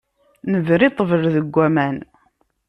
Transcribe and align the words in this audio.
Nebra 0.51 0.83
i 0.87 0.89
ṭṭbel 0.93 1.23
deg 1.35 1.51
waman. 1.55 1.97